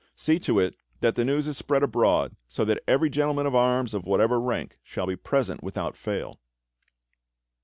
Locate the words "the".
1.13-1.23